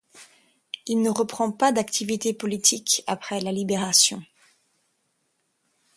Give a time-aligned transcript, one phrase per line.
[0.87, 4.23] Il ne reprend pas d'activité politique après la Libération.